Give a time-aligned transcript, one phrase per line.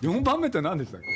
[0.00, 1.06] 4番目って何でしたっけ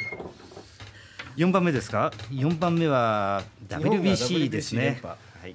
[1.36, 5.54] ？4番目ですか？4番目は WBC ですね、はい、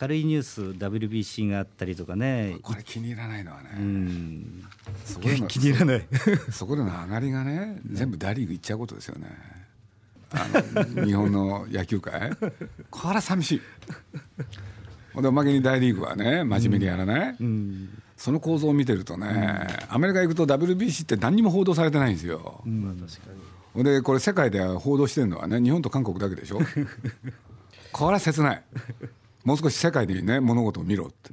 [0.00, 2.56] 明るいニュース WBC があったりとかね。
[2.62, 3.70] これ気に入らないのはね。
[3.76, 4.64] うん。
[5.04, 5.46] そこでの。
[5.48, 6.06] 気に入らない。
[6.50, 9.26] そこでの上がりがね全部大リーグ行っちゃうことですよね。
[10.32, 10.46] あ
[10.94, 12.30] の日本の野球界。
[12.90, 13.62] これは寂しい。
[15.12, 23.82] ほんでおまけに大リーグはね真面目にやらない、うんその構造を見てるとね、アメリカ行くと WBC って何にも報道されてないんですよ、ほん。
[23.82, 26.58] でこれ世界で報道してるのはね日本と韓国だけでしょ？
[27.92, 28.62] これは切ない。
[29.44, 31.30] もう少し世界でね物事を見ろって、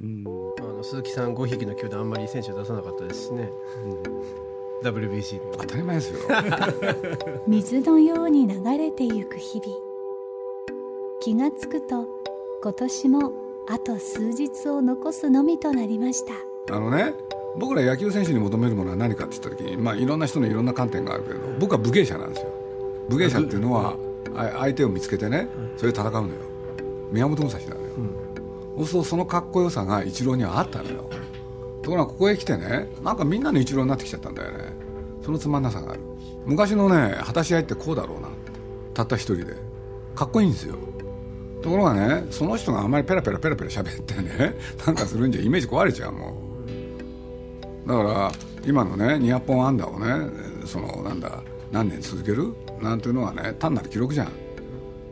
[0.62, 3.50] の鈴木さん5匹の球団あんまり選手出さなかったですしね、
[4.82, 6.20] WBC で当たり前ですよ。
[7.46, 9.70] 水のように流れてゆく日々。
[11.20, 12.06] 気がつくと
[12.62, 13.32] 今年も
[13.68, 16.32] あと数日を残すのみとなりました
[16.70, 17.14] あのね
[17.58, 22.52] 僕ら野球選手に求めるものは何かって言った時に、まあ、いろんな人のいろんな観点があるけど僕は武芸者なんですよ。
[23.08, 23.96] 武芸者っていうのは
[24.36, 26.34] あ相手を見つけてねそれで戦うのよ。
[27.10, 27.88] 宮本武蔵なのよ、
[28.76, 31.10] そうするとそのかっこよさがイチローにはあったのよ。
[31.82, 34.64] ところがここへ来てねなんかみんなのイチローになってきちゃったんだよね。
[35.24, 36.00] そのつまんなさがある。
[36.44, 38.28] 昔のね果たし合いってこうだろうな
[38.94, 39.56] たった一人で。
[40.14, 40.76] かっこいいんですよ。
[41.62, 44.54] ところがねその人があんまりペラペラペラペラ喋ってね
[44.86, 46.47] なんかするんじゃイメージ壊れちゃうもん
[47.88, 48.32] だから
[48.64, 52.54] 今のね200本アンダーをねそのなんだ何年続ける？
[52.80, 54.28] なんていうのはね単なる記録じゃん。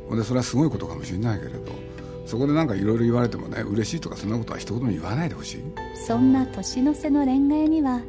[0.09, 1.73] ほんでそれはすごいことかもしれないけれど。
[2.27, 5.65] そこでなんかいろいろ言われてもね嬉しいとかそんなことは一言も言わないでほしい。
[6.07, 8.01] そんな年の瀬の恋愛には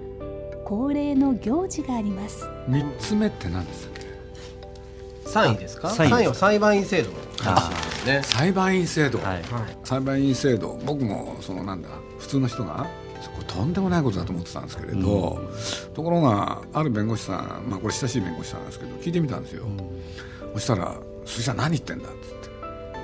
[0.66, 2.44] 恒例の行事があります。
[2.68, 3.98] 3つ目って何ですか
[5.28, 5.90] 3位ですか？
[5.92, 6.12] 三位。
[6.12, 7.18] 3位は裁判員制度の。
[7.38, 8.22] 話ですね。
[8.24, 9.42] 裁判員制度、はい。
[9.84, 10.80] 裁判員制度。
[10.84, 12.88] 僕もそのなんだ普通の人が
[13.22, 15.40] そことんでもないことだと思ってたんですけれど、
[15.94, 19.66] ところがある弁護士さん、まあ、これ親しい弁護士さんなんですけど聞いてみたんですよ、
[20.54, 20.96] そしたら
[21.26, 22.50] 「鈴木さん何言ってんだ」って言って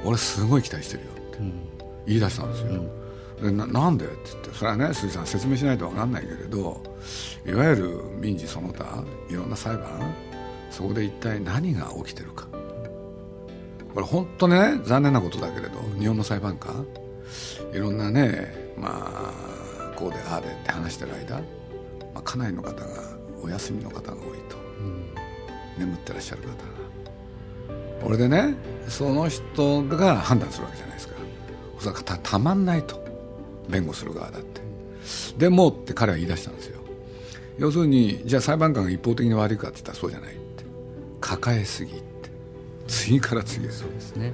[0.06, 1.40] 「俺すごい期待してるよ」って
[2.06, 2.84] 言い出したんですよ、
[3.42, 4.06] でななんで？
[4.06, 4.54] って言って。
[4.54, 6.82] それはね鈴木さん説明しないと分かんないけれど
[7.46, 10.14] いわゆる民事その他いろんな裁判
[10.70, 12.48] そこで一体何が起きてるか
[13.94, 16.86] これ本当ね残念なことだけれど日本の裁判官
[17.74, 19.53] いろんなねまあ
[20.04, 21.44] こうでああでって話してる間、ま
[22.16, 22.88] あ、家内の方が
[23.42, 24.20] お休みの方が多い
[24.50, 24.58] と、
[25.78, 26.54] 眠ってらっしゃる方が。
[28.04, 28.56] これでね
[28.90, 31.14] その人が判断するわけじゃないですか。
[31.80, 33.02] それたたまんないと。
[33.70, 34.60] 弁護する側だって。
[35.38, 36.82] でもって彼は言い出したんですよ。
[37.58, 40.66] 要するにじゃあ裁判官が一方的に悪いかって言ったらそうじゃないって。
[41.22, 42.04] 抱えすぎって。
[42.90, 44.34] 次から次へそうですね、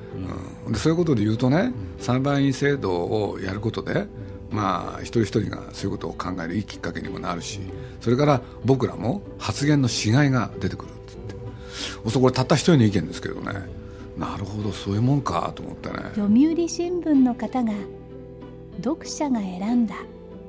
[0.65, 4.07] うん、でそういうことで言うとね、裁判員制度をやることで、
[4.51, 7.59] まあ、一人一人がそういうことを考えるいいきっかけにもなるし
[8.01, 12.09] それから僕らも発言のしがいが出てくるって言って。
[12.09, 13.53] そこれたった一人の意見ですけどね。
[14.17, 15.95] なるほどそういうもんかと思ってね。
[16.15, 17.73] 読売新聞の方が
[18.83, 19.95] 読者が選んだ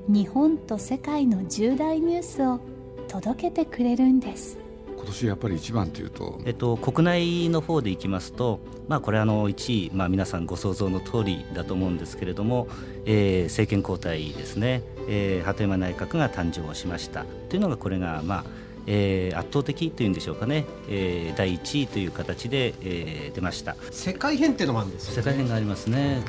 [0.09, 2.61] 日本と世界の重大ニュースを
[3.07, 4.59] 届けてくれるんです。
[5.01, 6.39] 今年やっぱり一番っていうと。
[6.45, 12.69] えっと、国内の方でいきますと、まあ、これあの1位、まあ、皆さんご想像の通りだと思うんですけれども、
[13.07, 17.25] えー政権交代ですね、えー鳩山内閣が誕生しました。
[17.49, 18.45] というのがこれが、まあ
[18.87, 23.77] えー圧倒的というんでしょうかね、えー第1位という形で、えー出ました。
[23.91, 26.23] 世界編っていうのもあるんですよ、ね、世界編がありますね、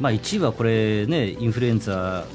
[0.00, 2.26] まあ、1位はこれねインフルエンザ、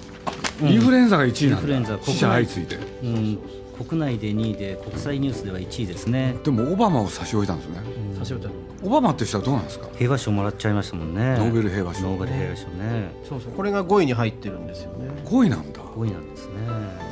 [0.62, 0.69] うん。
[0.69, 2.77] インフルエンザが1位なんインフルエンザだ死者相次いで。
[3.03, 3.39] うん、
[3.77, 6.35] 国内で2位で国際ニュースでは1位ですね。
[6.44, 7.79] でもオバマを差し置いたんですね。
[8.18, 8.56] 差し置いたの。
[8.83, 9.88] オバマって人はどうなんですか？
[9.97, 11.38] 平和賞もらっちゃいましたもんね。
[11.38, 13.12] ノーベル平和賞ノーベル平和賞ね。
[13.27, 13.51] そうそう。
[13.51, 15.09] これが5位に入ってるんですよね。
[15.25, 15.81] 5位なんだ。
[15.81, 16.53] 5位なんですね。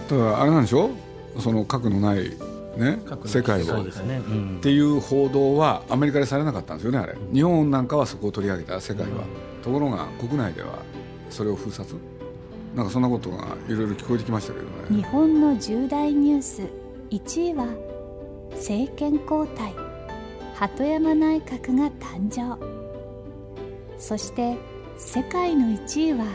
[0.10, 0.90] だからあれなんでしょ？
[1.40, 2.32] その核のない
[2.78, 3.84] ね世界を。
[3.84, 4.58] ね、うん。
[4.60, 7.16] っていう報道はアメリカでされなかったんですよねあれ。
[7.34, 9.24] 日本なんかはそこを取り上げた世界は、
[9.64, 10.80] ところが国内では
[11.30, 11.96] それを封殺？
[12.76, 14.72] なんかそんなことがいろいろ聞こえてきましたけどね。
[14.90, 16.62] 日本の重大ニュース
[17.10, 17.68] 1位は
[18.52, 19.74] 政権交代。
[20.56, 22.58] 鳩山内閣が誕生。
[23.98, 24.58] そして
[24.98, 26.26] 世界の1位は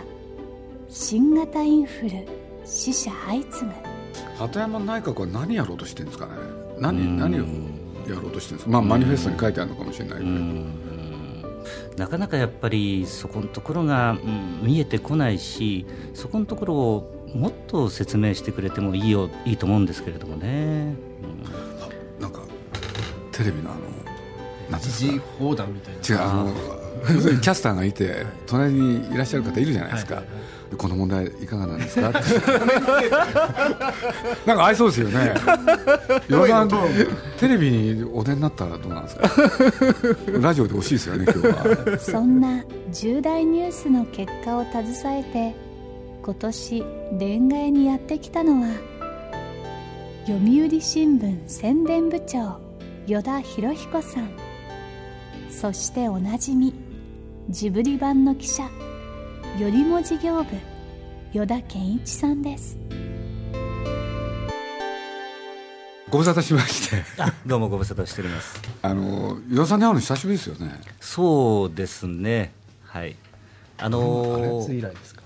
[0.89, 2.27] 新型インフル
[2.65, 3.73] 死者相次ぐ。
[4.39, 6.33] 鳩山内閣は何やろうとしてるんですかね。
[6.79, 7.45] 何何を
[8.09, 8.71] やろうとしてるんですか。
[8.71, 10.31] まあマニフェストに書いてあるのかもしれないけど
[11.97, 20.95] なかなかやっぱりそこのところが、うん、見えてこないしそこのところをもっと説明してくれてもいいよいいと思うんですけれどもね、
[22.19, 22.41] うん、なんか
[23.33, 23.81] テレビのあの
[24.71, 25.25] 何ですか？
[25.39, 26.01] 砲弾みたいな。
[26.01, 26.80] 違うあの
[27.41, 30.23] キャスターがいて隣にいらっしゃる方いるじゃないですか、
[30.77, 32.11] この問題いかがなんですか？
[34.47, 35.35] なんか合いそうですよね。
[36.29, 36.69] 岩さん
[37.39, 39.31] テレビにお出になったらどうなんですか？
[40.41, 41.99] ラジオで欲しいですよね今日は。
[41.99, 42.63] そんな
[42.93, 44.85] 重大ニュースの結果を携
[45.19, 45.55] えて
[46.23, 46.85] 今年
[47.19, 48.69] 恋愛にやってきたのは
[50.27, 52.59] 読売新聞宣伝部長
[53.07, 54.29] 依田博彦さん
[55.51, 56.73] そしておなじみ
[57.49, 58.71] ジブリ版の記者よ
[59.71, 60.57] りも事業部
[61.33, 62.79] 依田健一さんです。
[66.09, 67.05] ご無沙汰しまして。
[67.45, 68.61] どうもご無沙汰しております。
[68.83, 70.81] あの依田さんに会うの久しぶりですよね。
[71.01, 72.53] そうですね。
[72.85, 73.17] はい。
[73.79, 75.23] あのー、以来ですか？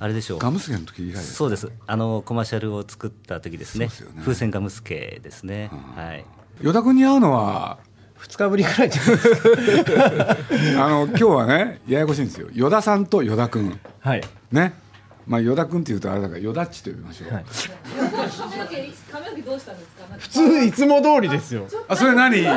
[0.00, 0.38] あれでしょう。
[0.38, 1.70] ガムスケの時以来そうです。
[1.86, 6.24] あのコマーシャルを作った時ですね、ね、風船ガムスケですね、はい。
[6.62, 7.78] 依田君に会うのは
[8.20, 10.36] 2日ぶりぐらいじゃないですか。
[10.84, 12.48] あの今日はねややこしいんですよ。
[12.52, 13.78] 依田さんと依田君。
[14.00, 14.22] はい。
[14.52, 14.74] ね。
[15.26, 17.44] まあ依田君っていうとあれだから依田っちと呼びましょう、はい、
[20.18, 21.66] 普通いつも通りですよ。
[21.88, 22.36] あそれ何？
[22.36, 22.48] 立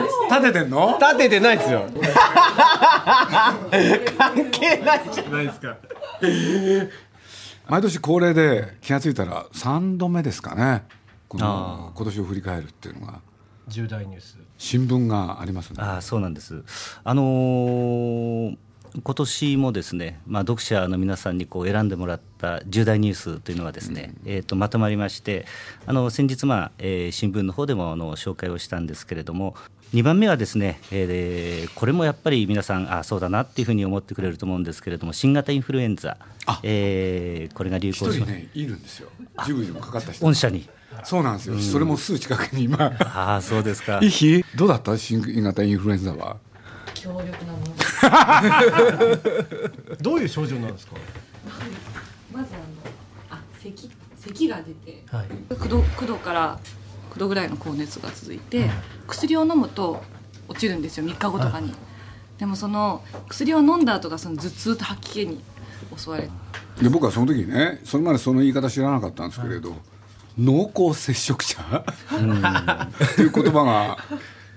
[0.42, 0.98] ててんの？
[1.00, 1.88] 立ててないですよ。
[4.18, 5.78] 関係ないじゃないですか
[7.68, 10.84] 毎年恒例で気が付いたら3度目ですかね。
[11.28, 13.22] この今年を振り返るっていうのが。
[13.68, 15.78] 重大ニュース新聞がありますね。
[15.80, 16.64] あそうなんです。
[17.04, 18.58] あのー
[19.04, 25.46] 今年もですね、まあ、読者の皆さんにこう選んでもらった重大ニュースというのがですね、うん、えー、とまとまりまして
[25.86, 29.56] あの先日、まあえー、新聞の方でもあの紹介をしたんですけれども
[29.94, 36.18] 2番目はですね、えー、これもやっぱり皆さんあそうだなっていうふうに思ってくれると思うんですけれども新型インフルエンザ、
[36.64, 39.10] えー、これが流行しまねいるんですよ。
[39.46, 40.26] ジブリもかかった人。
[40.26, 40.68] 御社に
[41.04, 42.92] そうなんですよ、うん、それもすぐ近くに今。
[43.00, 44.00] ああそうですか。
[44.02, 44.98] いいどうだった？
[44.98, 46.38] 新型インフルエンザは。
[46.94, 47.66] 強力なもの。
[50.02, 50.96] どういう症状なんですか？
[52.34, 52.64] まずあの
[53.40, 56.60] あ咳咳が出て、はい、9, 度9度から
[57.16, 58.70] 9度ぐらいの高熱が続いて、
[59.08, 60.04] 薬を飲むと
[60.48, 61.06] 落ちるんですよ。
[61.06, 61.76] 3日後とかに、はい、
[62.38, 65.42] でもその薬を飲んだ後がその頭痛と吐き気に
[65.98, 66.30] 襲われ
[66.82, 69.80] で僕はその時ねそれまでその言い方知らなかったんですけれど、はい、
[70.40, 71.58] 濃厚接触者？
[71.60, 73.98] っていう言葉が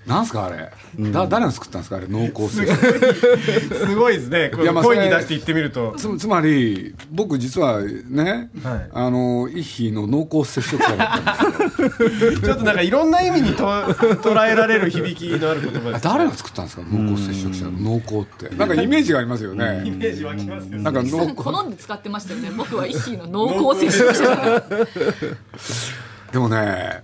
[0.06, 0.68] なんすかあれ、
[0.98, 2.06] うん、だ誰が作ったんですかあれ？
[2.08, 4.14] 濃厚接触すごい。
[4.16, 4.50] ですね。
[4.60, 5.94] いや、まあ、声に出して言ってみると。
[5.96, 12.40] つつまり僕実はね、はい、あの一匹の濃厚接触者だったんですよ。
[12.42, 13.64] ちょっとなんかいろんな意味にと
[14.22, 16.82] 捉えられる響きのある言葉です、ね、誰が作ったんですか？
[16.90, 17.70] 濃厚接触者の。
[18.00, 18.54] 濃厚って。
[18.56, 19.82] なんかイメージがありますよね。
[19.86, 20.82] イメージ湧きますよね。
[20.82, 21.34] なんか濃厚。
[21.36, 22.50] 好んで使ってましたよね。
[22.56, 24.62] 僕は一匹の濃厚接触者
[26.32, 27.02] でもね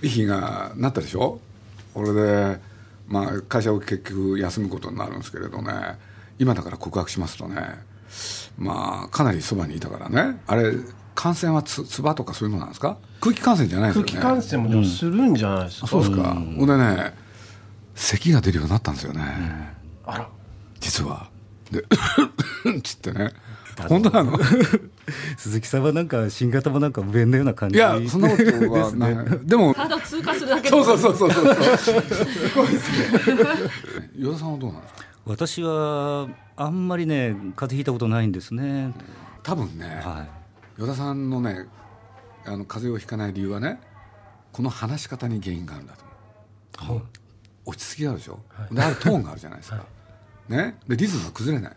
[0.00, 1.40] 一匹がなったでしょ？
[1.94, 2.60] これで、
[3.06, 5.72] まあ、会社を結局休むことになるんですけれどね。
[6.38, 7.56] 今だから告白しますとね
[8.58, 10.40] まあかなりそばにいたからね。
[10.46, 10.72] あれ
[11.14, 12.96] 感染はつ唾とかそういうのなんですか？
[13.20, 14.12] 空気感染じゃないですよね。
[14.12, 17.14] 空気感染もでもするんじゃないですか、うん、そうですか、ほ、んでね
[17.94, 19.20] 咳が出るようになったんですよね、
[20.06, 20.28] うん、あら。
[20.80, 21.30] 実は。
[21.70, 21.84] で
[22.82, 23.30] つってね
[23.88, 24.38] 本当なの？
[25.36, 31.76] 鈴木さんはなんか新型もなんか無縁のような感じいやそんなことはない、 でもただ通過するだけそうそうそうそうそう。
[31.76, 31.92] す
[32.54, 33.36] ごいですね。
[34.18, 35.04] 与田さんはどうなんですか？
[35.24, 38.92] 私はあんまりね風邪ひいたことないんですね。
[39.42, 40.26] 多分ね、は
[40.78, 41.66] い、与田さんのね
[42.44, 43.80] あの風邪をひかない理由はね
[44.52, 46.04] この話し方に原因があるんだと
[46.84, 47.02] 思う、
[47.64, 49.84] 落ち着きがあるでしょ、はい、であるトーンがあるじゃないですか、は
[50.50, 50.76] い、ね？
[50.88, 51.76] でリズムが崩れない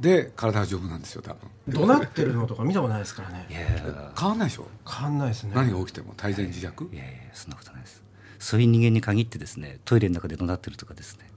[0.00, 1.48] で体が丈夫なんですよ多分。
[1.68, 3.46] 怒鳴ってるのとか見たことないですからね。
[3.50, 4.12] いや。
[4.18, 4.66] 変わんないでしょ？
[4.88, 5.52] 変わんないですね。
[5.54, 6.88] 何が起きても大前自弱？
[6.92, 8.02] いやいやそんなことないです。
[8.38, 11.28] そういう人間に限ってですねトイレの中で怒鳴ってるとかですね。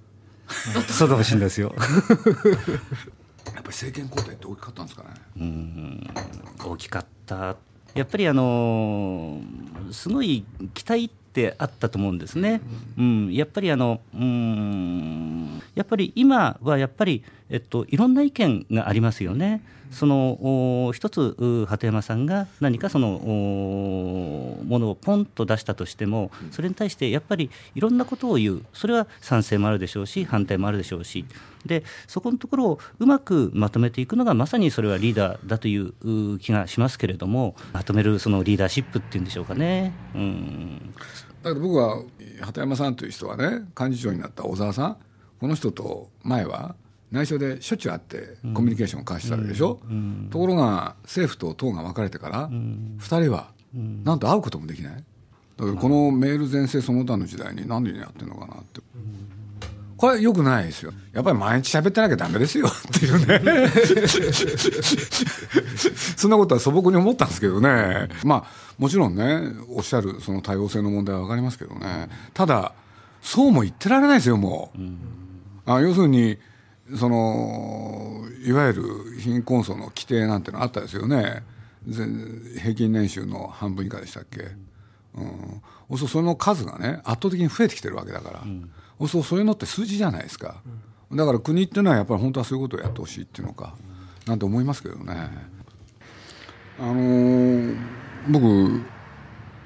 [0.89, 1.74] そうかもしれないですよ。
[1.80, 5.10] やっぱり政権交代って大きかったんですかね。
[5.38, 6.10] うん
[6.63, 7.56] 大きかった。
[7.96, 9.41] やっぱりあの
[9.91, 11.20] すごい期待って
[11.57, 12.61] あったと思うんですね、
[12.97, 15.61] うん、やっぱりあのうん。
[15.75, 19.61] やっぱり今はやっぱり、えっと、いろんな意見がありますよね。
[19.91, 28.65] その一つ鳩山さんが何かそのものをポンと出したとしてもそれに対してやっぱりいろんなことを言う。
[28.74, 31.25] それは賛成もあるでしょうし反対もあるでしょうし。
[31.65, 39.93] でそこのところをうまくまとめていくのがまさにそれはリーダーだという気がしますけれどもまとめるそのリーダーシップっていうんでしょうかね。
[40.15, 40.93] うん。
[41.43, 42.01] だけど僕は
[42.41, 44.98] 鳩山さんという人はね幹事長になった小沢さん
[45.39, 46.75] この人と前は
[47.12, 55.03] 内緒でしょっちゅう会ってコミュニケーションを交わしてたわけでしょ、うん、ところが政府と党が分かれてから、2人はなんと会うこともできない
[55.58, 58.82] だからこのメール全盛その他の時代に何でやってるのかなって。
[59.98, 60.91] これよくないですよ。
[61.13, 62.65] やっぱり毎日喋ってなきゃダメですよ
[62.98, 63.70] っていうね
[66.18, 68.10] そんなことは素朴に思ったんですけどね。
[68.24, 68.46] まあ、
[68.80, 72.10] もちろんね、おっしゃるその多様性の問題は分かりますけどね。
[72.34, 72.74] ただ、
[73.22, 74.80] そうも言ってられないですよ、もう。
[75.72, 76.39] あ要するに、
[76.95, 78.83] そのいわゆる
[79.19, 81.43] 貧困層の規定なんてのあったですよね。
[82.60, 84.51] 平均年収の半分以下でしたっけ、
[85.15, 90.62] うん、そその数がね圧倒的に増えてきてるわけだから、うん、そうそういうのって数字じゃないですか、
[91.10, 93.74] うん、だから国っていうのはやっぱり本当はそういうことをやってほしいっていうのか
[94.27, 95.29] なんて思いますけどね。
[96.79, 97.77] あのー、
[98.29, 98.83] 僕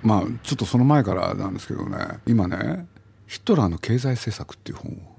[0.01, 1.97] まあちょっとその前からなんですけどね。
[2.25, 2.87] 今ね
[3.27, 5.14] ヒトラーの経済政策っていう本を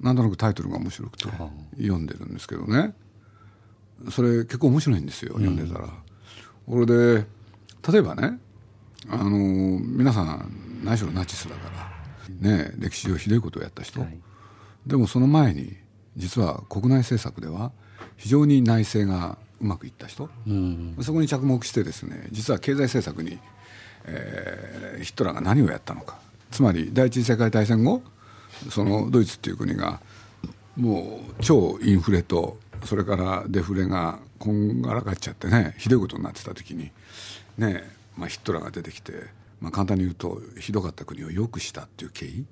[0.00, 1.24] なんとなくタイトルが面白くて
[1.76, 2.94] 読んでるんですけどね。
[4.10, 5.88] それ結構面白いんですよ読んでたら。
[6.66, 7.26] これで
[7.90, 8.38] 例えばね
[9.08, 14.18] あの皆さん何しろナチスだからね歴史上ひどいことをやった人、はい、
[14.86, 15.76] でもその前に
[16.16, 17.72] 実は国内政策では
[18.16, 23.38] 非常に内政がうまくいった人、うん、そこに着目してですね実は経済政策に、
[24.04, 26.18] えー、ヒトラーが何をやったのか。
[26.50, 28.02] つまり第一次世界大戦後
[28.70, 30.00] そのドイツっていう国が
[30.76, 36.90] もう超インフレとそれからデフレがこんがらがっちゃってねひどいことになってた時に
[37.56, 39.12] ねまあ、ヒットラーが出てきて、
[39.60, 42.44] まあ、簡単に言うとひどかった国を良くしたっていう経緯。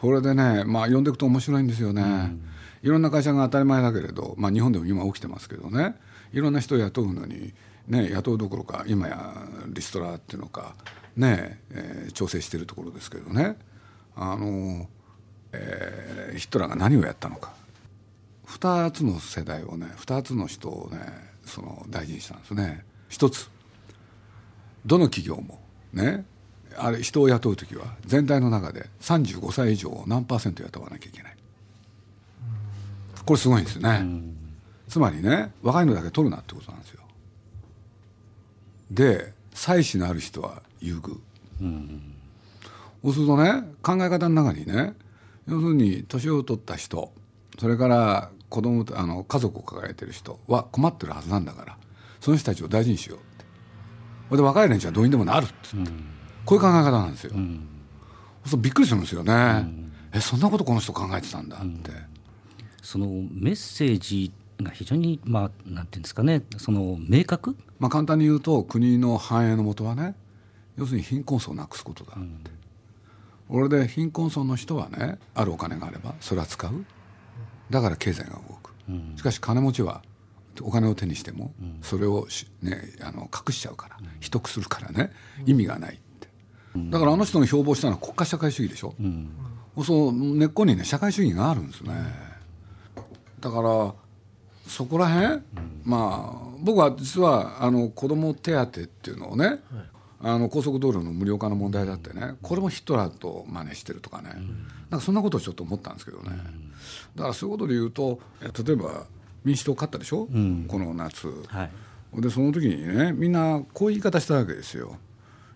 [0.00, 2.42] これでねまあ読んでいくと面白いんですよね、うん、
[2.82, 5.94] いろんな会社が当たり前だけれど、まあ、日本でも今起きてますけどね。
[6.32, 7.52] いろんな人を雇うのに、
[7.88, 9.34] ね、雇うどころか今や
[9.68, 10.74] リストラっていうのか
[11.16, 13.56] ね、えー、調整してるところですけどね
[14.22, 14.86] あの、
[15.52, 17.52] えー、ヒトラーが何をやったのか。
[18.46, 20.98] 2つの世代をね2つの人をね
[21.44, 22.84] その大事にしたんですね。
[23.08, 23.48] 一つ
[24.84, 25.58] どの企業も
[25.94, 26.24] ね
[26.76, 31.36] あれ人を雇う時は全体の中で35歳以上を何パーセント雇わなきゃいけない。
[33.24, 34.04] これすごいんですよね。
[34.86, 37.00] つまりね若いのだけ取るなってことなんですよ。
[38.90, 41.18] で妻子のある人は優遇
[43.02, 44.94] そうするとね考え方の中にね
[45.48, 47.12] 要するに年を取った人
[47.58, 51.78] それから子供あの家族を抱えてる人は困ってるはずなんだから
[52.20, 53.22] その人たちを大事にしようっ
[54.30, 54.36] て。
[54.36, 55.54] で若い連中はどうにでもなるって。
[55.54, 55.86] って、うん、
[56.44, 57.66] こういう考え方なんですよ、うん、
[58.46, 61.90] そうびっくりするんですよね、うん、えそんなことこの人考えてたんだって、
[62.82, 66.42] そのメッセージが非常にまあなんていうんですかね。
[66.58, 67.56] その明確？
[67.78, 70.14] まあ簡単に言うと国の繁栄のもとはね
[70.76, 72.50] 要するに貧困層をなくすことだって、
[73.50, 76.84] これで貧困層の人はねあるお金があればそれは使う。
[77.68, 78.74] だから経済が動く、
[79.16, 80.02] しかし金持ちは
[80.62, 81.52] お金を手にしても
[81.82, 82.26] それを
[82.62, 85.10] ね、あの隠しちゃうから秘匿するからね。
[85.46, 86.28] 意味がないって。
[86.76, 89.30] だからあの人の標榜したのは国家社会主義でしょ、うん、
[89.84, 91.92] そう根っこにね社会主義があるんですね。
[93.40, 93.94] だから
[94.66, 95.42] そこら辺、
[95.84, 99.60] まあ僕は実はあの子ども手当っていうのをね、
[100.22, 104.34] あの高速道路の無料化の問題だってねこれもヒトラーと真似してるとかね、
[104.90, 106.30] なんかそんなことをちょっと思ったんですけどね、
[107.16, 109.06] だからそういうことで言うと例えば
[109.44, 114.96] 民主党勝ったでしょ、うん、この夏、はい、でその時にねみんなこういう言い方したわけですよ。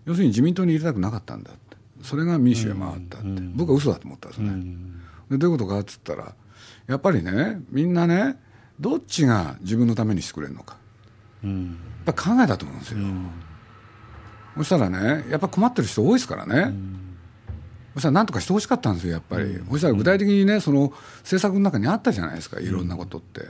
[0.05, 1.65] 要するに自民党に入れたくなかったんだって。
[2.03, 6.35] それが民主へ回ったって、うん、僕は嘘だと思ったんですね、うん、でどういうことかっつったら
[6.87, 8.39] やっぱりねみんなね
[8.79, 10.77] どっちが自分のためにしてくれるのか、
[11.41, 12.99] やっぱ考えたと思うんですよ、
[14.57, 17.17] そしたらねやっぱ困ってる人多いですからね、うん、
[17.95, 23.49] そしたら何とかしてほしかったんですよやっぱり、うん、そしたら具体的にねその政策の中にあったじゃないですかいろんなことって、うん、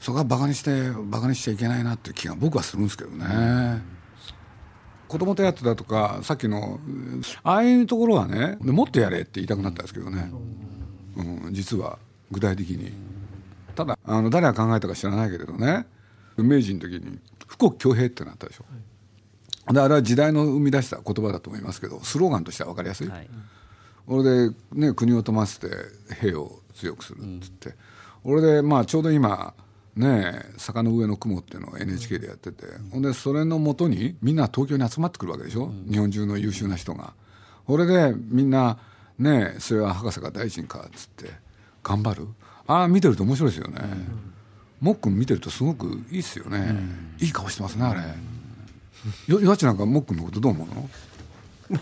[0.00, 3.82] そこはバカにしてバカにしちゃいけないなっていう気が僕はするんですけどね、
[5.08, 6.78] 子供手当だとかさっきの
[7.42, 10.30] ああいうところはねもっとやれって言いたくなったんですけどね、
[11.16, 11.98] うん、実は
[12.30, 12.92] 具体的に。
[13.74, 15.86] ただあの誰が考えたか知らないけれどね
[16.36, 17.18] 明治の時に
[17.58, 18.68] 富国強兵ってなったでしょ、で
[19.66, 23.28] あれは時代の生み出した言葉だと思いますけどスローガンとしては分かりやすい、はい、
[24.06, 25.68] 俺で、ね、国を富ませて
[26.20, 27.74] 兵を強くするっつって、
[28.24, 29.54] うん、俺で、まあ、ちょうど今
[29.96, 37.14] ね坂の上の雲っていうのを NHK でやってて、ほ、うんでそれのもとにみんな東京に集まってくるわけでしょ、うん、日本中の優秀な人が。
[37.66, 38.78] これでみんな
[39.18, 41.30] ねそれは博士が大臣かっつって
[41.82, 42.28] 頑張る？
[42.66, 43.80] ああ見てると面白いですよね、
[44.80, 46.74] もっくん見てるとすごくいいっすよね、
[47.20, 48.00] いい顔してますねあれ、
[49.26, 50.88] よよちなんかもっくんのことどう思うの？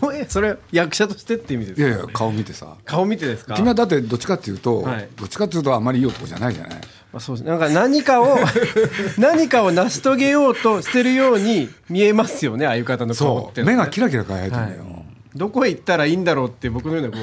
[0.01, 2.75] もうえそれ役者としてって意味ですかいやいや顔見てさ。
[2.85, 3.55] 顔見てですか？
[3.55, 6.79] 君はだってどっちかっていうと、はい、どっちかっていうとあんまりいい男じゃないじゃない、ま
[7.17, 8.37] あ、そうですなんか何かを
[9.19, 17.17] 何かを成し遂げようとしてるように見えますよねああいう方の顔って、ね、目がキラキラ輝いてるんだよ、はい、どこへ行ったらいいんだろうって僕のようなこ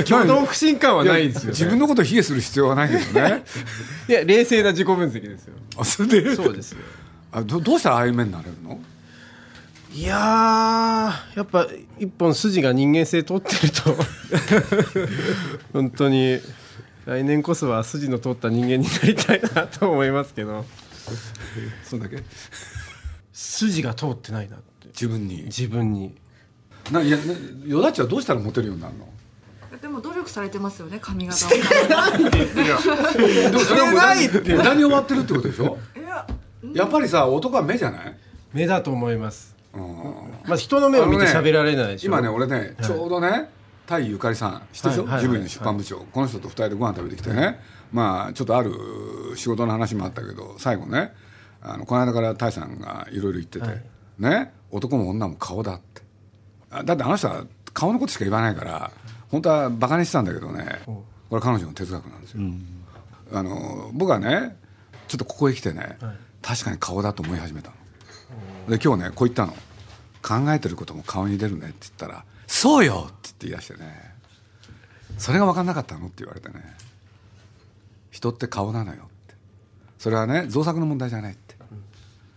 [0.00, 3.44] う 共同不信感はないですよ、ね、自分のことを卑下する必要はないけどね。
[4.08, 5.54] いや冷静な自己分析ですよ。
[5.76, 6.34] あそれで？
[6.34, 6.78] そうですよ
[7.32, 8.80] あどどうしたらああいう目になれるの？
[9.94, 11.66] いややっぱ
[11.98, 13.96] 一本筋が人間性通ってると。
[15.72, 16.40] 本当に
[17.06, 20.64] 来年こそは筋の通った人間になりたいなと思いますけど。
[21.84, 22.22] そんだけ？
[23.32, 24.88] 筋が通ってないなって。
[24.88, 25.44] 自分に？
[25.44, 26.14] 自分に。
[26.92, 27.18] ないや
[27.66, 29.08] よだちはどうしたらモテるようになるの？
[29.80, 31.48] でも努力されてますよね髪型を。
[31.48, 32.78] してないですよ。
[32.78, 34.54] してないって。
[34.54, 35.78] 無駄に終わってるってことでしょ？
[35.96, 35.97] い
[36.62, 38.16] ややっぱりさ男は目じゃない？
[38.52, 39.54] 目だと思います。
[39.72, 43.50] まあ人の目を見て喋られないでしょ、ね、今ね俺ねちょうどね
[43.86, 47.58] タイゆかりさん知ってるでしょ、はいはい、ジブリの出版部長、この人と二人でご飯食べてきてね、はい、
[47.92, 48.72] まあちょっとある
[49.36, 51.12] 仕事の話もあったけど最後ね
[51.62, 53.82] あのこの間からタイさんがいろいろ言ってて、はい、
[54.18, 56.02] ね男も女も顔だって。
[56.70, 58.90] だってあの人は顔のことしか言わないから
[59.30, 62.84] 本当はバカにしてたんだけどねこれ彼女の哲学なんですよ、うん、
[63.32, 64.56] あの僕はね
[65.06, 67.76] ちょっとここへ来てね、はい、確かに顔だと思い始めたの。
[68.76, 69.56] で今日ねこう言ったの。
[70.20, 74.14] 考えてることも顔に出るねって言ったら「そうよ!」って言って言い出してね。
[75.16, 76.76] それが分かんなかったのって言われてね。
[78.10, 79.34] 人って顔なのよって。
[79.98, 81.56] それはね造作の問題じゃないって。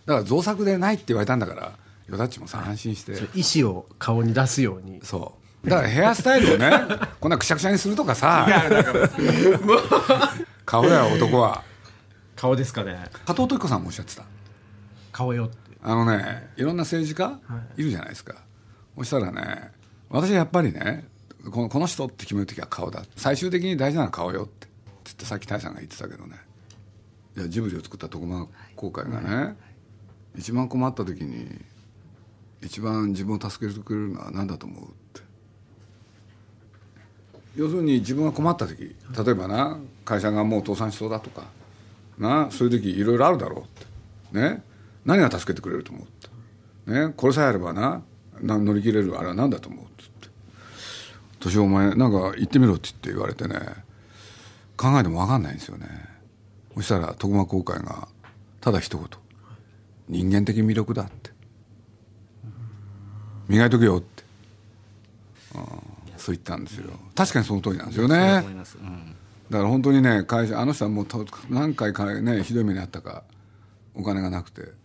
[0.05, 1.73] だから造作でないって言われたんだから
[2.07, 3.13] よだっちもさ安心して。
[3.35, 4.99] 意思を顔に出すように。
[5.03, 5.69] そう。
[5.69, 6.71] だからヘアスタイルをね
[7.19, 8.47] こんなくしゃくしゃにするとかさ。
[10.65, 11.63] 顔だよ男は
[12.41, 12.97] 顔ですかね。
[13.23, 14.23] 加藤時子さんもおっしゃってた。
[15.11, 15.57] 顔よって。
[15.83, 17.39] あのねいろんな政治家
[17.77, 17.83] い。
[17.83, 18.43] るじゃないですか、はい、
[18.99, 19.71] そしたらね
[20.09, 21.07] 私はやっぱりね
[21.51, 23.03] このこの人って決める時は顔だ。
[23.15, 24.67] 最終的に大事なのは顔よって。
[25.03, 26.35] つってさっき大さんが言ってたけどね。
[27.37, 29.43] いやジブリを作った徳間公開がね、は
[30.35, 31.47] い、一番困った時に
[32.63, 35.21] 一番自分を助けてくれるのは何だと思うって。
[37.55, 41.43] 要するに自分が困った時例えばな会社がもう倒産しそうだとか
[42.17, 44.39] なそういう時いろいろあるだろうって。
[44.39, 44.63] ね。
[45.05, 46.05] 何が助けてくれると思
[46.87, 47.13] うね。
[47.15, 48.01] これさえあればな
[48.41, 50.29] 乗り切れるあれは何だと思うっつって
[51.39, 53.59] 「年お前なんか言ってみろ」って言って言われてね
[54.77, 55.87] 考えても分かんないんですよね。
[56.75, 58.07] そしたら徳間公会が
[58.61, 59.07] ただ一言
[60.09, 61.31] 「人間的魅力だ」って
[63.47, 64.23] 「磨いとけよ」って、
[65.55, 65.63] うん、
[66.17, 66.91] そう言ったんですよ。
[67.15, 69.15] 確かにその通りなんですよね、うん、
[69.51, 71.07] だから本当にね会社あの人はもう
[71.49, 73.23] 何回かねひどい目にあったか
[73.93, 74.81] お金がなくて。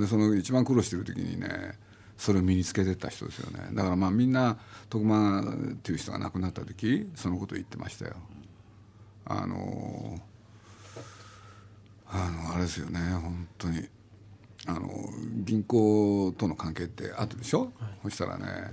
[0.00, 1.78] でその一番苦労してる時にね
[2.16, 3.68] それを身につけてった人ですよね。
[3.72, 4.56] だからまあみんな
[4.88, 8.14] 徳間っていう人が亡くなった時そのことを言ってましたよ。
[9.24, 10.20] あの
[12.06, 13.88] あのあれですよね本当に。
[14.66, 14.88] あの
[15.44, 17.70] 銀行との関係ってあったでしょ、はい、
[18.04, 18.72] そしたらね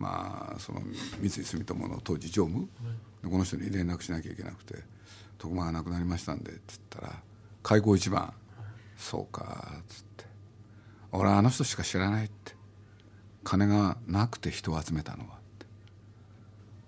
[0.00, 0.80] まあその
[1.20, 2.68] 三井住友の当時常務、
[3.22, 4.82] この人に連絡しなきゃいけなくて
[5.38, 7.22] 「徳間が亡くなりましたんで」って言ったら
[7.62, 8.32] 「開口一番、
[8.96, 10.24] そうか」っつって。
[11.12, 12.58] 俺はあの人しか知らないって。
[13.42, 15.66] 金がなくて人を集めたのはって。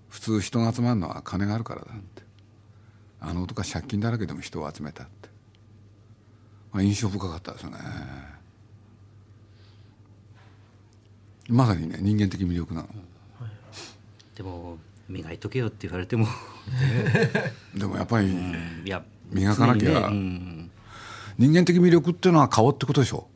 [0.09, 2.23] 普通人が集まるのは金があるからだって。
[3.21, 5.29] あの男は借金だらけでも人を集めたって、
[6.73, 7.79] まあ、印象深かったですよね。
[11.49, 12.89] まさにね人間的魅力なの、
[14.37, 14.79] でも
[15.09, 16.27] 磨いとけよって言われても。
[17.75, 20.71] でもやっぱり、うん、いや磨かなきゃ、ねうん、
[21.39, 23.27] 人間的魅力っていうのは顔ってことでしょ？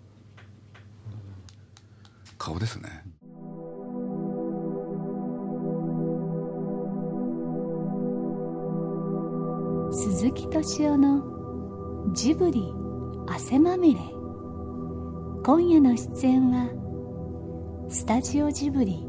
[2.39, 3.03] 顔ですね。
[9.93, 12.73] 鈴木敏夫のジブリ
[13.27, 14.01] 汗まみれ。
[15.43, 16.69] 今夜の出演は
[17.89, 19.07] スタジオジブリ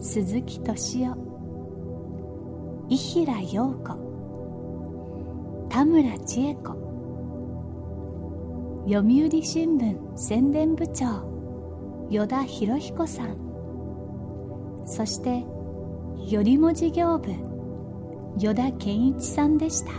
[0.00, 2.86] 鈴木敏夫。
[2.88, 5.68] 伊平陽子。
[5.68, 6.72] 田村千恵子。
[8.88, 12.08] 読売新聞宣伝部長。
[12.08, 13.36] 依田博彦さん。
[14.86, 15.44] そして
[16.26, 17.30] よりも事業部。
[18.38, 19.92] 依田健一さんでした。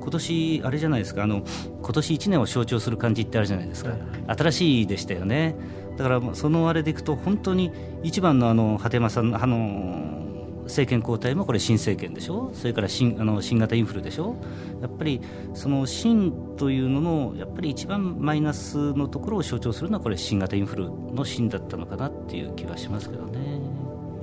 [0.00, 1.22] 今年あれじゃないですか。
[1.22, 1.42] あの
[1.80, 3.94] 今年1年を象徴する感じってあるじゃないですか、
[4.26, 5.56] 新しいでしたよね
[5.98, 10.26] だからそのあれでいくと本当に一番のあの波山さんあの
[10.64, 12.50] 政権交代もこれ新政権でしょ？
[12.54, 14.36] それから新あの新型インフルでしょ？
[14.80, 15.20] やっぱり
[15.54, 23.38] その新というののやっぱり一番マイナスのところを象徴するのはこれ新型インフルの新だったのかなっていう気はしますけどね。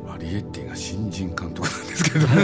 [0.07, 2.27] マリエッティが新人監督なんですけど。
[2.29, 2.43] ね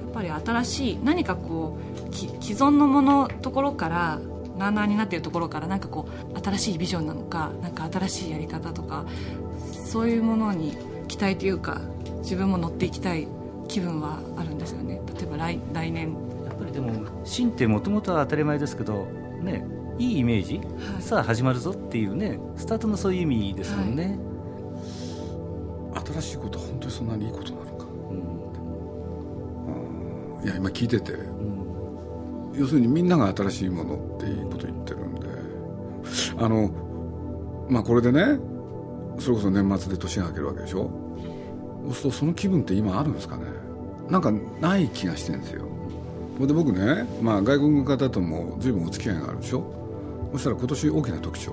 [0.00, 1.78] やっぱり新しい何かこ
[2.10, 4.20] う既存のものところから
[4.60, 9.06] なあなあになっているところからなんかこう新しいビジョンなのかなんか新しいやり方とか
[9.72, 10.76] そういうものに
[11.08, 11.80] 期待というか
[12.18, 13.26] 自分も乗っていきたい
[13.68, 15.00] 気分はあるんですよね。
[15.18, 16.14] 例えば来来年。
[16.44, 19.06] やっぱりでも芯ってもともとは当たり前ですけど
[19.40, 19.64] ね
[19.98, 24.18] いいイメージ、はい、さあ始まるぞっていうねスタートのそういう意味ですもんね、
[25.94, 27.86] はい、新しいことは本当にそんなにいいことなのか、
[30.40, 31.59] うん、いや今聞いてて、うん、
[32.54, 35.28] 要するにみんなが新しいものっていいこと言ってるんで
[36.38, 36.70] あの
[37.68, 38.38] まあこれでね
[39.18, 40.90] それこそ年末で年が明けるわけでしょ？
[41.84, 43.44] そうするとその気分って今あるんですかね？
[44.08, 45.66] なんかない気がしてるんですよ。
[46.38, 49.62] ほんで僕ね、まあ、外国の方とも随分お付き合いがあるでしょ？
[50.32, 51.52] そしたら今年大きな特徴。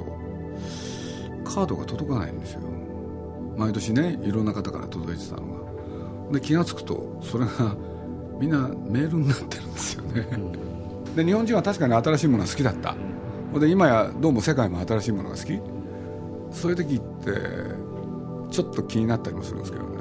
[1.44, 2.62] カードが届かないんですよ。
[3.58, 5.42] 毎年ねいろんな方から届いてたの
[6.32, 6.32] が。
[6.32, 7.76] で気が付くとそれが
[8.40, 10.28] みんなメールになってるんですよね、
[11.18, 12.96] で日本人は確かに新しいものが好きだった。
[13.60, 15.60] で今やどうも世界も新しいものが好き。
[16.52, 17.32] そういう時って
[18.52, 19.98] ちょっと気になったりもするんですけどね。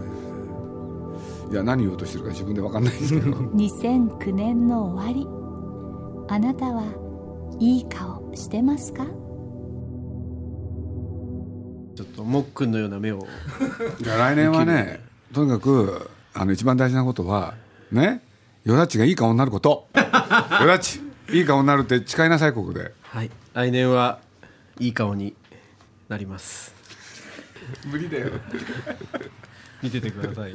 [1.51, 3.31] いや何言おうとしてるか自分で分かんないんですけど。
[3.57, 5.27] 2009年の終わり。
[6.29, 6.83] あなたは
[7.61, 9.07] いい顔してますか？
[11.95, 13.27] ちょっともっくんのような目を。
[14.03, 15.01] じゃ来年はね
[15.33, 17.55] とにかくあの一番大事なことは
[17.91, 18.21] ね
[18.65, 19.87] よだっちがいい顔になること。
[19.95, 22.93] よだっちいい顔になるって誓いなさいここで。
[23.03, 23.31] はい。
[23.55, 24.19] 来年は
[24.79, 25.35] いい顔に
[26.09, 26.73] なります。
[27.85, 28.31] 無理だよ。
[29.83, 30.55] 見ててください。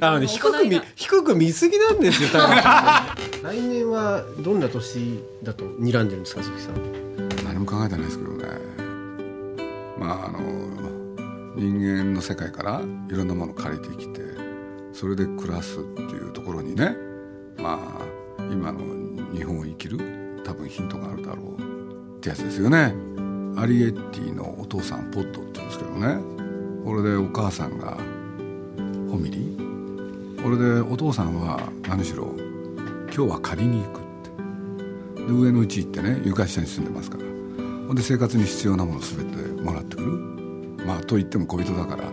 [0.00, 2.56] あの、ね、低く見低く見すぎなんですよ多分。
[3.42, 7.44] 来年はどんな年だと睨んでるんですか鈴木さん？
[7.44, 8.46] 何も考えてないですけどね。
[9.98, 10.40] まああの
[11.56, 14.20] 人間の世界からいろんなものを借りてきて
[14.94, 16.96] それで暮らすっていうところにね
[17.58, 17.78] ま
[18.38, 18.78] あ今の
[19.32, 19.98] 日本を生きる
[20.44, 22.94] 多分ヒントがあるだろうってやつですよね。
[23.56, 26.18] アリエッティのお父さんポットって言うんですけどね。
[26.84, 27.96] これでお母さんが
[29.10, 29.56] ホミリ
[30.42, 32.32] これでお父さんは何しろ
[33.14, 34.02] 今日は借りに行くっ
[35.16, 35.26] て。
[35.26, 37.24] で上のうち行ってね床下に住んでますから。
[37.86, 40.12] ほんで生活に必要なもの全てもらってくる。
[40.86, 42.04] まあと言っても小人だから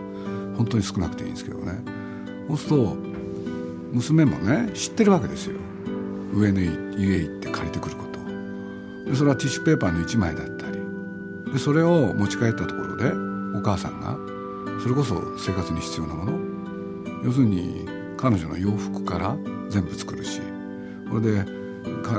[0.56, 1.72] 本当に少なくていいんですけどね。
[2.48, 2.96] そうすると
[3.92, 5.58] 娘もね知ってるわけですよ。
[6.32, 8.04] 上の家行って借りてくるこ
[9.06, 9.14] と。
[9.14, 10.78] それはティッシュペーパーの1枚だったり。
[11.52, 13.10] でそれを持ち帰ったところで
[13.58, 14.16] お母さんが
[14.82, 16.38] それこそ生活に必要なもの。
[17.24, 17.86] 要するに
[18.16, 19.36] 彼女の洋服から
[19.68, 20.40] 全部作るし。
[21.10, 21.44] これで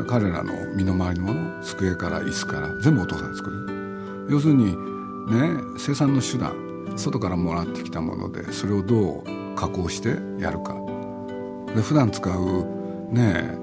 [0.08, 4.28] 彼らの身の回りのもの机から椅子から全部お父さん作る。
[4.30, 4.76] 要するにね
[5.78, 6.69] 生産の手段。
[6.95, 9.24] 外からもらってきたものでそれをどう
[9.56, 10.76] 加工してやるか。
[11.76, 12.65] で普段使う
[13.13, 13.58] ね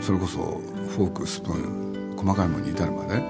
[0.00, 0.60] それこそ
[0.96, 3.22] フォークスプーン細かいものに至るまで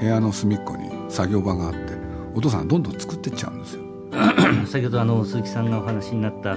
[0.00, 1.94] 部屋の隅っこに作業場があって
[2.34, 3.82] お父さんどんどん作っていっちゃうんですよ。
[4.66, 6.56] 先ほどあの鈴木さんがお話になった、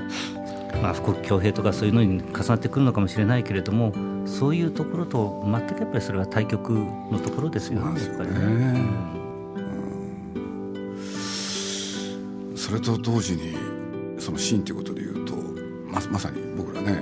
[0.81, 3.93] まあ、富国強兵とかそういうのに重なってくるのかもしれないけれども
[4.25, 8.01] そういうところと全くやっぱりそれは対極のところですよね。
[8.01, 8.35] やっぱりね、
[12.49, 13.55] うん、それと同時に
[14.19, 15.35] そのシーンということでいうと
[15.87, 17.01] ままさに僕らね、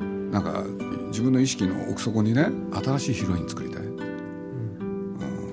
[0.00, 0.64] うん、なんか
[1.12, 3.82] 自分の意識の奥底にね新しいヒロイン作りたい。
[3.82, 3.90] う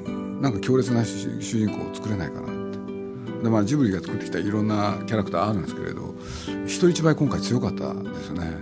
[0.10, 0.42] ん。
[0.42, 3.44] なんか強烈な主人公を作れないかなって。
[3.44, 6.16] で、まあ、ジブリが作ってきたいろんなキャラクターあるんですけれど
[6.66, 8.58] 人一倍今回強かったですね。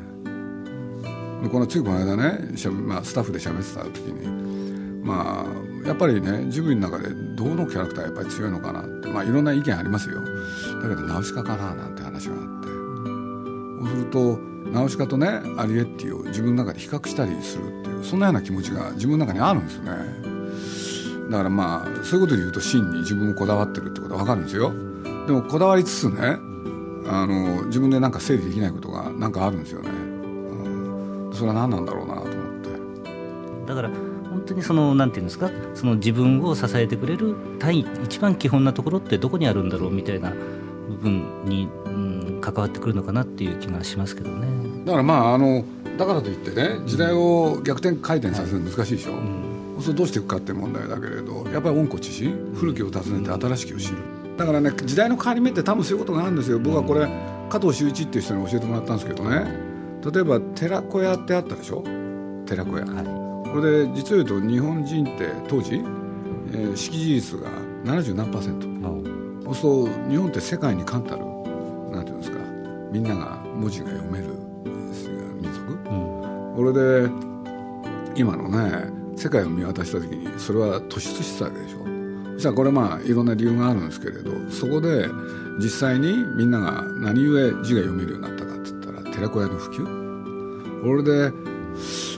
[1.44, 4.28] でこのついこの間ねしゃ、まあ、スタッフで喋ってた時に
[5.04, 10.22] まあやっぱりねジブリの中でどのキャラクターやっぱり強いのかなって、まあ、いろんな意見ありますよ。
[10.22, 12.68] だけどナウシカかななんて話があって。
[13.80, 15.28] そうするとナウシカとね
[15.58, 19.92] アリエッティを自分の中で比較したりするっていうそんなような気持ちが自分の中にあるんですよね。
[21.30, 24.72] だからまあそういうことで言うと真に自分をこだわってるってことは分かるんですよ。
[25.26, 26.38] でもこだわりつつね
[27.10, 32.70] あの自分でなんか整理できないことがなんかあるんですよね、うん、それは何なんだろうなと思って。
[33.68, 35.50] だから本当にそのなんていうんですか？
[35.74, 44.86] その自分を支えてくれる対一番基本なところってどこにあるんだろうみたいな部分に、うん、関わってくるのかなっていう気がしますけどね。
[44.86, 45.66] だからまああの
[45.98, 49.16] だからといってね時代を逆転回転させるの難しいでしょ、う
[49.80, 53.98] ん、それどうしていくかっていう問題だけれどやっぱり温故知新古きを訪ねて新しきを知る。
[54.38, 56.60] だからね時代の変わり目って多分そういうことがあるんですよ。
[56.60, 57.08] 僕はこれ
[57.50, 59.46] 加藤修一っていう人に教えてもらったんですけどね。
[60.10, 61.84] 例えば寺子屋ってあったでしょ？
[62.46, 67.50] 寺子屋、はい、これで実を言うと日本人って当時、えー、識字率が
[67.84, 68.68] 70何パーセント。
[69.54, 69.88] そう。
[69.88, 71.24] すると日本って世界に冠たる
[71.92, 72.38] なんていうんですか
[72.92, 74.26] みんなが文字が読める
[75.42, 77.10] 民族、うん、これで
[78.16, 81.80] 今のね世界を見渡した時にそれは突出してたわけでしょ。
[82.34, 85.08] そしたらこれまあいろんな理由があるんですけれどそこで
[85.60, 90.84] 実際にみんなが何故字が読めるようになったかって言ったら寺子屋の普及。
[90.84, 91.32] これで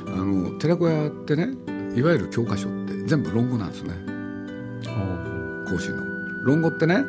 [0.08, 1.50] あの寺子屋ってね
[1.96, 3.94] いわゆる教科書って全部論語なんですね。
[5.70, 6.04] 講師の。
[6.44, 7.04] 論語ってね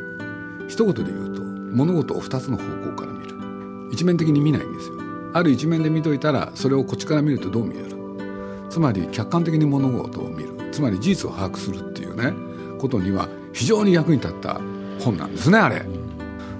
[0.67, 3.35] 一言で言うと物事を2つの方向から見る。
[3.91, 4.95] 一面的に見ないんですよ。
[5.33, 7.95] ある一面で見といたらそれをこっちから見るとどう見える。
[8.69, 10.49] つまり客観的に物事を見る。
[10.71, 12.33] つまり事実を把握するっていうね
[12.79, 14.61] ことには非常に役に立った
[14.99, 15.85] 本なんですねあれ。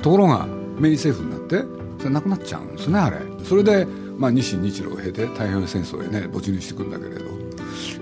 [0.02, 0.46] ところが
[0.78, 1.64] 明治政府になって
[2.00, 3.18] それなくなっちゃうんですねあれ。
[3.44, 3.86] それで、
[4.18, 7.42] まあ、日清日露を経て太平洋戦争へね没入していくんだけれど。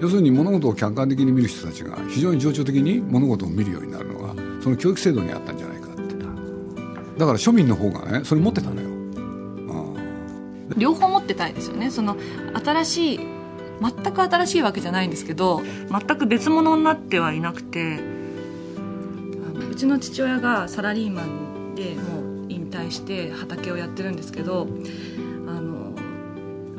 [0.02, 5.59] 要するに物事を客観的に見る人たちが非常に情緒的に物事を見るようになるのがその教育制度にあったんじゃないか
[7.19, 8.89] だから庶民の方がねそれ持ってたのよ。
[10.77, 11.91] 両方持ってたいですよね。
[11.91, 12.15] その
[12.63, 13.19] 新しい
[13.82, 17.99] 全く新しいわけじゃないんですけど全く別物になってはいなくて
[19.69, 24.67] うちの父親がサラリーマンでもう引退して畑をやってるんですけど
[25.47, 25.95] あの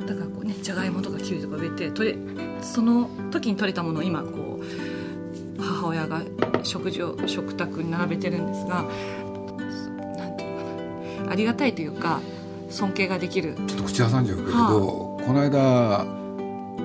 [0.06, 2.16] だからこうねじゃがいもとかきゅうりとか植えてとれ
[2.60, 4.60] その時に取れたものを今こ
[5.58, 6.22] う母親が
[6.62, 8.84] 食事を食卓に並べてるんですが
[11.30, 12.20] ありがたいというか
[12.68, 13.54] 尊敬ができる。
[13.66, 16.06] ちょっと口挟んじゃうけれど、はあ、この間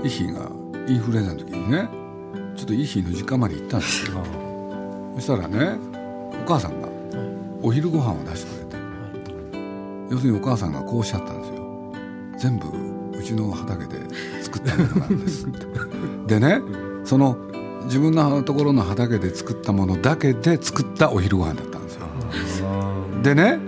[0.04, 0.50] イヒが
[0.88, 1.90] インフルエンザの時にね
[2.56, 4.24] ちょっとイヒの実家まで行ったんですよ。
[5.16, 5.78] そしたらね
[6.44, 6.88] お母さんが
[7.62, 8.78] お昼ご飯を出してくれて、
[10.12, 11.94] 要するにお母さんがこうおっしゃったんですよ。
[12.38, 13.98] 全部うちの畑で
[14.44, 15.48] 作ったものなんです。
[15.48, 15.50] っ
[16.28, 16.62] てでね
[17.04, 17.38] その
[17.86, 22.06] 自分のところの畑で作ったものだけで作ったお昼ご飯だったんですよ。
[23.24, 23.60] でね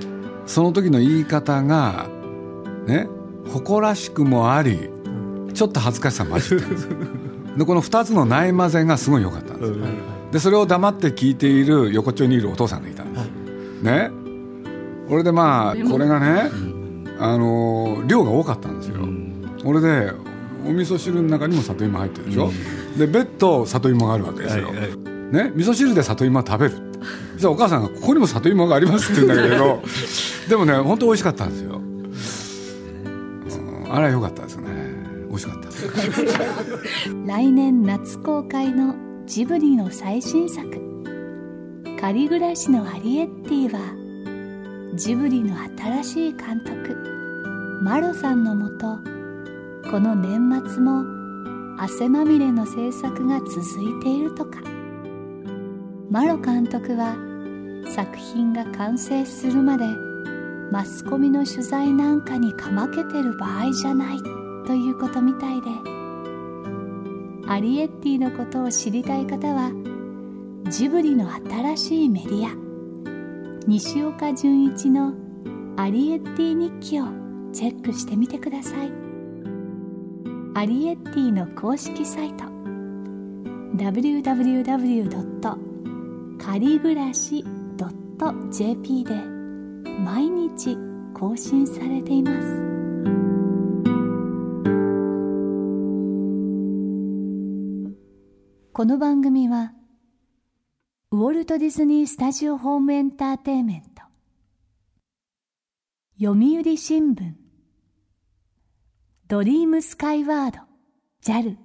[0.47, 2.07] その時の言い方が
[2.88, 3.07] ね
[3.47, 4.89] 誇らしくもあり
[5.53, 6.65] ちょっと恥ずかしさも混じって
[7.57, 9.77] でこの2つのないまぜがすごい良かったんですよ、
[10.31, 13.25] でそれを黙って聞いている横丁にいるお父さんがいたんです、
[13.81, 14.12] ね。
[15.10, 16.51] これでまあこれがね、
[17.17, 18.99] あの量が多かったんですよ、
[19.63, 20.12] これで
[20.67, 22.51] お味噌汁の中にも里芋入ってるでしょ、
[22.95, 25.51] で別途里芋があるわけですよ、ね。
[25.55, 26.75] 味噌汁で里芋は食べる
[27.38, 29.84] じゃあお母さんが「ここにも里芋があります」って言うんだけど
[30.50, 31.80] でもね本当美味しかったんですよ、う
[33.89, 34.97] ん、あれは良かったですね。
[35.28, 35.67] 美味しかった
[37.28, 38.95] 来年夏公開の
[39.26, 40.65] ジブリの最新作
[42.00, 43.80] 「仮暮らしのアリエッティ」は
[44.95, 45.56] ジブリの
[46.02, 46.95] 新しい監督。
[47.84, 48.97] マロさんのもと
[49.91, 51.04] この年末も
[51.78, 54.58] 汗まみれの制作が続いているとか。
[56.10, 57.27] マロ監督は
[57.88, 59.86] 作品が完成するまで
[60.71, 64.17] マスコミの取材なんかにかまけてる場合じゃない
[64.65, 65.67] ということみたいで
[67.47, 69.71] アリエッティのことを知りたい方は
[70.69, 72.52] ジブリの新しいメディア
[73.65, 75.13] 西岡純一の
[75.78, 77.06] 「アリエッティ日記」を
[77.54, 78.91] チェックしてみてください
[80.56, 82.43] アリエッティの公式サイト
[83.76, 85.28] www.
[86.38, 87.43] かりぐらし
[88.17, 89.15] .jp で
[90.03, 90.77] 毎日
[91.13, 92.77] 更新されています。
[98.77, 99.73] この番組は
[101.10, 104.03] ウォルト・ディズニー・スタジオ・ホーム・エンターテイメント
[106.19, 107.34] 読売新聞
[109.27, 110.60] ドリームスカイワード
[111.23, 111.58] JAL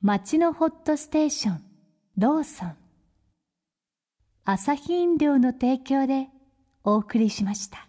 [0.00, 1.62] 街のホットステーション
[2.16, 2.76] ローソン
[4.50, 6.28] 朝日飲料の提供で
[6.82, 7.87] お送りしました。